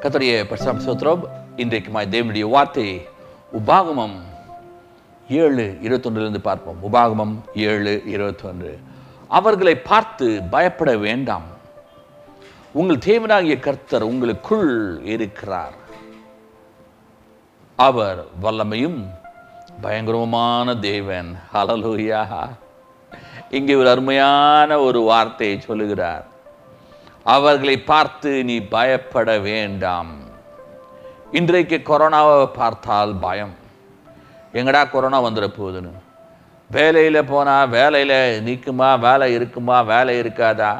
கத்தடைய 0.00 0.44
பிரசாம் 0.44 0.80
சோத்ரோப் 0.86 1.22
இன்றைக்கு 1.56 1.90
மா 1.90 2.00
தேவனுடைய 2.00 2.48
வார்த்தை 2.48 3.08
உபாகமம் 3.66 4.14
ஏழு 5.28 5.78
இருபத்தொன்றிலிருந்து 5.82 6.38
பார்ப்போம். 6.38 6.92
உபாகமம் 6.92 7.58
ஏழு 7.58 8.02
இருபத்தொன்று. 8.06 8.78
அவர்களை 9.28 9.76
பார்த்து 9.76 10.42
பயப்பட 10.50 10.96
வேண்டாம். 10.96 11.42
உங்கள் 12.72 12.96
தேவனாகிய 12.96 13.58
கர்த்தர் 13.58 14.02
உங்களுக்குள் 14.02 15.00
இருக்கிறார். 15.04 15.72
அவர் 17.76 18.24
வல்லமையும் 18.42 19.04
பயங்கரமான 19.80 20.76
தேவன். 20.76 21.38
ஹalleluya 21.52 22.48
இங்கே 23.50 23.74
ஒரு 23.74 23.90
அருமையான 23.90 24.78
ஒரு 24.78 25.00
வார்த்தையை 25.00 25.60
சொல்லுகிறார். 25.60 26.26
அவர்களை 27.34 27.74
பார்த்து 27.90 28.30
நீ 28.48 28.56
பயப்பட 28.74 29.30
வேண்டாம். 29.46 30.12
இன்றைக்கு 31.38 31.76
கொரோனாவை 31.88 32.36
பார்த்தால் 32.58 33.12
பயம். 33.24 33.52
எங்கடா 34.58 34.82
கொரோனா 34.92 35.18
வந்துட 35.24 35.46
போகுதுன்னு? 35.56 35.92
வேலையில் 36.76 37.20
போனால் 37.32 37.70
வேலையில் 37.76 38.16
நிற்குமா 38.48 38.88
வேலை 39.06 39.28
இருக்குமா 39.36 39.76
வேலை 39.92 40.14
இருக்காதா? 40.22 40.72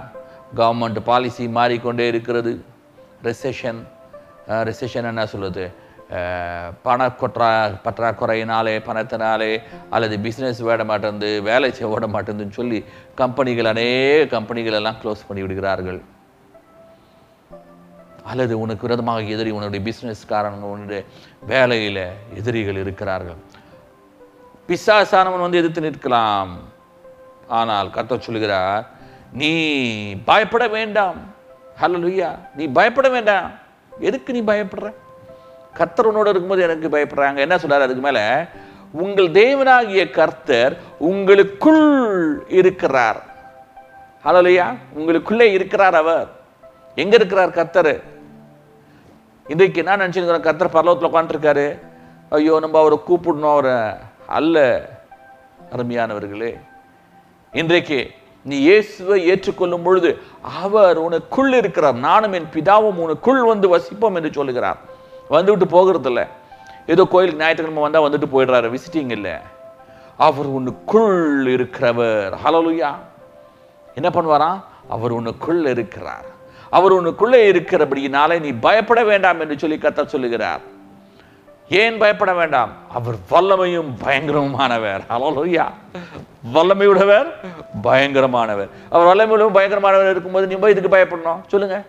கவர்மெண்ட் 0.58 1.00
பாலிசி 1.10 1.44
மாறிக்கொண்டே 1.58 2.06
இருக்கிறது. 2.12 2.52
ரெசெஷன் 3.28 3.80
ரெசெஷன் 4.70 5.10
என்ன 5.12 5.24
சொல்லுது 5.34 5.64
பண 6.84 7.08
கொற்றா 7.20 7.48
பற்றாக்குறையினாலே 7.86 8.74
பணத்தினாலே 8.86 9.52
அல்லது 9.94 10.16
பிஸ்னஸ் 10.26 10.62
விட 10.68 10.84
மாட்டேங்குது 10.90 11.30
வேலை 11.48 11.68
செய்ய 11.78 11.88
விட 11.94 12.06
மாட்டேங்குதுன்னு 12.14 12.60
சொல்லி 12.60 12.78
கம்பெனிகள் 13.20 13.72
அநேக 13.72 14.22
கம்பெனிகள் 14.36 14.78
எல்லாம் 14.78 15.00
க்ளோஸ் 15.02 15.26
பண்ணி 15.28 15.42
விடுகிறார்கள். 15.44 16.00
அல்லது 18.30 18.54
உனக்கு 18.60 18.86
விரதமாக 18.86 19.20
எதிரி 19.34 19.50
உன்னுடைய 19.50 19.82
பிஸ்னஸ்காரங்க 19.88 20.66
உன்னுடைய 20.72 21.00
வேலையில் 21.52 22.04
எதிரிகள் 22.34 22.80
இருக்கிறார்கள். 22.82 23.38
பிசாசானவன் 24.68 25.44
வந்து 25.44 25.60
எதிர்த்து 25.60 25.86
நிற்கலாம். 25.86 26.52
ஆனால் 27.48 27.90
கர்த்தர் 27.90 28.26
சொல்லுகிறார் 28.26 28.86
நீ 29.32 29.50
பயப்பட 30.24 30.68
வேண்டாம். 30.68 31.18
ஹalleluya 31.80 32.30
நீ 32.54 32.64
பயப்பட 32.78 33.08
வேண்டாம். 33.08 33.50
எதுக்கு 33.98 34.32
நீ 34.32 34.42
பயப்படுற? 34.52 34.88
கர்த்தர் 35.78 36.08
உன்னோட 36.10 36.28
இருக்கும்போது 36.28 36.62
எனக்கு 36.62 36.88
பயப்படுறாங்க. 36.96 37.36
என்ன 37.36 37.58
சொல்கிறார் 37.58 37.86
அதுக்கு 37.86 38.02
மேலே 38.02 38.24
உங்கள் 38.92 39.30
தேவனாகிய 39.30 40.10
கர்த்தர் 40.10 40.74
உங்களுக்குள் 40.98 41.84
இருக்கிறார். 42.48 43.20
ஹalleluya 44.24 44.66
உங்களுக்குள்ளே 44.98 45.46
இருக்கிறார் 45.58 45.94
அவர். 45.94 46.28
எங்கே 46.94 47.16
இருக்கிறார் 47.16 47.50
கர்த்தர்? 47.50 47.92
இன்றைக்கு 49.48 49.84
என்ன 49.84 49.96
நினச்சிருக்கிறோம் 49.96 50.40
கர்த்தர் 50.40 50.72
பரலோகத்தில் 50.72 51.10
உட்காந்துருக்காரு 51.12 51.78
ஐயோ 52.30 52.58
நம்ம 52.60 52.78
அவரை 52.78 52.98
கூப்பிடணும் 53.08 53.52
அவரை 53.52 53.98
அல்ல. 54.26 54.88
அருமையானவர்களே 55.76 56.60
இன்றைக்கு 57.52 58.10
நீ 58.44 58.58
இயேசுவை 58.58 59.26
ஏற்றுக்கொள்ளும் 59.26 59.82
பொழுது 59.82 60.18
அவர் 60.62 60.98
உனக்குள் 61.00 61.52
இருக்கிறார். 61.52 61.94
நானும் 61.94 62.32
என் 62.32 62.48
பிதாவும் 62.52 63.00
உனக்குள் 63.06 63.46
வந்து 63.46 63.76
வசிப்போம் 63.76 64.14
என்று 64.14 64.32
சொல்லுகிறார். 64.32 64.76
வந்துவிட்டு 65.28 65.66
போகிறதில்ல. 65.74 66.26
ஏதோ 66.86 67.04
கோயிலுக்கு 67.04 67.42
ஞாயிற்றுக்கிழமை 67.42 67.90
வந்தால் 67.90 68.06
வந்துட்டு 68.08 68.30
போயிடுறாரு. 68.32 68.74
விசிட்டிங் 68.74 69.10
இல்லை. 69.10 69.32
அவர் 70.16 70.48
உனக்குள் 70.48 71.46
இருக்கிறவர். 71.56 72.34
ஹalleluya 72.44 72.94
என்ன 73.94 74.08
பண்ணுவாராம்? 74.08 74.62
அவர் 74.88 75.12
உனக்குள் 75.12 75.66
இருக்கிறார். 75.66 76.36
அவர் 76.70 76.92
உனக்குள்ளே 76.92 77.50
இருக்கிறபடியினாலே 77.52 78.40
நீ 78.40 78.50
பயப்பட 78.50 79.04
வேண்டாம் 79.04 79.40
என்று 79.40 79.58
சொல்லி 79.58 79.76
கத்த 79.76 80.06
சொல்லுகிறார். 80.06 80.76
ஏன் 81.68 81.98
பயப்பட 81.98 82.34
வேண்டாம்? 82.34 82.72
அவர் 82.88 83.14
வல்லமையும் 83.30 83.92
பயங்கரமானவர் 84.04 85.00
ஹalleluya 85.08 85.66
வல்லமையுடவர் 86.54 87.26
பயங்கரமானவர். 87.82 88.68
அவர் 88.90 89.16
வல்லமையுடன் 89.16 89.56
பயங்கரமானவர் 89.56 90.10
இருக்கும்போது 90.10 90.46
நீ 90.46 90.54
போய் 90.54 90.70
இதுக்கு 90.70 90.96
பயப்படணும்? 90.96 91.40
சொல்லுங்க. 91.46 91.82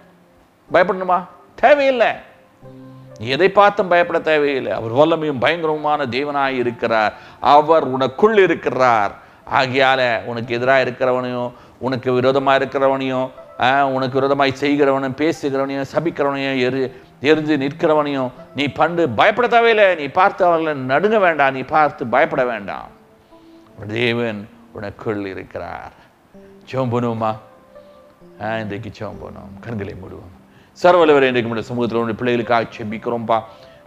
பயப்படணுமா? 0.73 1.25
தேவையில்லை. 1.55 2.07
நீ 3.19 3.27
எதை 3.27 3.49
பார்த்தும் 3.49 3.87
பயப்பட 3.87 4.19
தேவையில்லை. 4.19 4.71
அவர் 4.71 4.91
வல்லமையும் 4.91 5.39
பயங்கரமான 5.39 6.05
தேவனாய் 6.05 6.57
இருக்கிறார். 6.57 7.13
அவர் 7.39 7.97
உனக்குள் 7.97 8.37
இருக்கிறார். 8.37 9.11
ஆகியால 9.51 10.23
உனக்கு 10.25 10.55
எதிராக 10.55 10.83
இருக்கிறவனையும் 10.85 11.51
உனக்கு 11.77 12.11
விரோதமாக 12.11 12.65
இருக்கிறவனையும் 12.65 13.29
உனக்கு 13.85 14.13
விரோதமாய் 14.13 14.53
செய்கிறவனையும் 14.59 15.15
பேசுகிறவனையும் 15.17 15.85
சபிக்கிறவனையும் 15.95 16.59
எரி 16.59 16.91
எரிஞ்சு 17.21 17.57
நிற்கிறவனையும் 17.57 18.31
நீ 18.55 18.63
பண்டு 18.63 19.09
பயப்பட 19.09 19.47
தேவையில்லை 19.47 19.95
நீ 19.95 20.05
பார்த்து 20.05 20.45
அவர்களை 20.45 20.81
நடுங்க 20.81 21.19
வேண்டாம். 21.19 21.53
நீ 21.53 21.59
பார்த்து 21.59 22.07
பயப்பட 22.07 22.45
வேண்டாம். 22.45 22.87
தேவன் 23.87 24.49
உனக்குள் 24.81 25.25
இருக்கிறார். 25.25 25.91
சோம்பனுமா? 26.71 27.37
ஆ, 28.41 28.57
இன்றைக்கு 28.57 28.91
சோம்பனும். 28.99 29.59
கண்களை 29.61 29.93
மூடுவோம். 29.93 30.37
சர்வலவர் 30.83 31.23
இன்றைக்கு 31.23 31.41
நம்முடைய 31.41 31.67
சமூகத்தில் 31.67 31.99
உடைய 31.99 32.17
பிள்ளைகளுக்காக 32.17 32.65
செபிக்கிறோம்ப்பா 32.77 33.41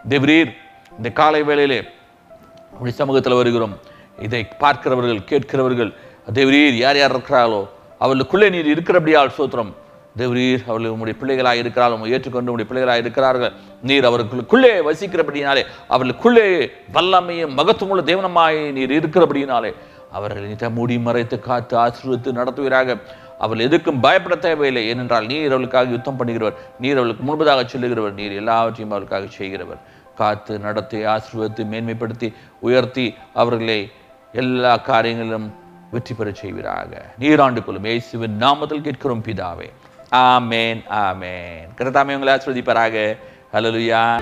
தேவரீர் 0.09 0.55
இந்த 0.97 1.09
காலை 1.09 1.43
வேளையிலே 1.43 1.83
உடைய 2.71 2.91
சமூகத்தில் 2.91 3.33
வருகிறோம். 3.33 3.77
இதை 4.19 4.47
பார்க்கிறவர்கள் 4.59 5.23
கேட்கிறவர்கள் 5.23 5.93
தேவரீர் 6.33 6.69
யார் 6.69 6.97
யார் 6.97 7.17
இருக்கிறார்களோ 7.17 7.67
அவர்களுக்குள்ளே 8.03 8.47
நீர் 8.53 8.69
இருக்கிறபடியால் 8.73 9.33
சோத்திரம். 9.37 9.71
தேவரீர் 10.19 10.63
அவர்கள் 10.69 10.93
உங்களுடைய 10.93 11.15
பிள்ளைகளாக 11.19 11.61
இருக்கிறார்கள் 11.61 11.95
உங்களை 11.97 12.13
ஏற்றுக்கொண்டு 12.15 12.51
உங்களுடைய 12.51 12.67
பிள்ளைகளாக 12.71 13.03
இருக்கிறார்கள். 13.03 13.53
நீர் 13.89 14.07
அவர்களுக்குள்ளே 14.09 14.71
வசிக்கிறபடினாலே 14.87 15.63
அவர்களுக்குள்ளே 15.93 16.45
வல்லமையும் 16.95 17.55
மகத்துவமுள்ள 17.59 18.03
தேவனமாய் 18.11 18.59
நீர் 18.77 18.93
இருக்கிறபடினாலே 18.97 19.71
அவர்களை 20.17 20.45
நீ 20.49 20.69
மூடி 20.79 20.97
மறைத்து 21.07 21.37
காத்து 21.47 21.75
ஆசீர்வித்து 21.85 22.29
நடத்துவீராக. 22.39 22.97
அவள் 23.43 23.63
எதுக்கும் 23.67 24.03
பயப்பட 24.05 24.35
தேவையில்லை. 24.47 24.83
ஏனென்றால் 24.91 25.25
நீர் 25.31 25.55
அவளுக்காக 25.55 25.95
யுத்தம் 25.95 26.19
பண்ணுகிறவர் 26.19 26.59
நீர் 26.83 26.99
அவளுக்கு 27.01 27.23
முன்பதாக 27.29 27.65
சொல்லுகிறவர் 27.73 28.19
நீர் 28.19 28.39
எல்லாவற்றையும் 28.41 28.93
அவளுக்காக 28.95 29.25
செய்கிறவர். 29.39 29.81
காத்து 30.21 30.53
நடத்தி 30.67 30.99
ஆசீர்வதித்து 31.15 31.63
மேன்மைப்படுத்தி 31.73 32.27
உயர்த்தி 32.67 33.07
அவர்களை 33.41 33.79
எல்லா 34.41 34.73
காரியங்களிலும் 34.91 35.49
வெற்றி 35.93 36.15
பெறச் 36.15 36.35
செய்வீராக. 36.35 37.01
நீராண்டு 37.17 37.63
கொள்ளும் 37.63 37.83
இயேசுவின் 37.83 38.37
நாமத்தில் 38.39 38.81
கேட்கிறோம் 38.81 39.23
பிதாவே. 39.23 39.69
ஆமேன் 40.11 40.81
ஆமேன். 40.89 41.67
கருத்தாமே 41.77 42.13
உங்களை 42.13 42.33
ஆஸ்வதிப்பாராக 42.33 43.17
ஹalleluya. 43.53 44.21